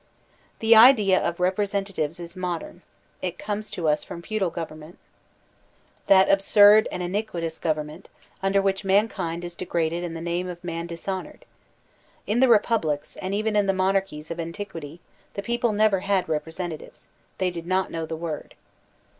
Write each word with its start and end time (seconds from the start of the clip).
The 0.61 0.75
idea 0.75 1.21
of 1.21 1.39
representatives 1.39 2.19
is 2.19 2.35
modem; 2.35 2.81
it 3.21 3.37
comes 3.37 3.69
to 3.69 3.87
us 3.87 4.03
from 4.03 4.23
feudal 4.23 4.49
government, 4.49 4.97
that 6.07 6.27
absurd 6.27 6.87
and 6.91 7.03
iniquitous 7.03 7.59
gov 7.59 7.75
ernment, 7.75 8.05
under 8.41 8.63
which 8.63 8.83
mankind 8.83 9.43
is 9.45 9.53
degraded 9.53 10.03
and 10.03 10.17
the 10.17 10.19
name 10.19 10.47
of 10.47 10.63
man 10.63 10.87
dishonored. 10.87 11.45
In 12.25 12.39
the 12.39 12.49
republics, 12.49 13.15
and 13.17 13.35
even 13.35 13.55
in 13.55 13.67
the 13.67 13.73
monarchies, 13.73 14.31
of 14.31 14.39
antiquity, 14.39 15.01
the 15.35 15.43
people 15.43 15.71
never 15.71 15.99
had 15.99 16.25
repre 16.25 16.51
sentatives; 16.51 17.05
they 17.37 17.51
did 17.51 17.67
not 17.67 17.91
know 17.91 18.07
the 18.07 18.15
word. 18.17 18.55